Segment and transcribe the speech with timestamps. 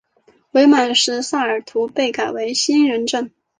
[0.53, 3.29] 伪满时萨尔图被改为兴仁镇。